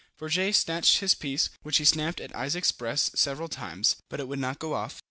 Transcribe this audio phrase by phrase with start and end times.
[0.17, 4.39] Fourgette snatched his piece, which he snapped at Isaac's breast several times, but it would
[4.39, 4.99] not go off.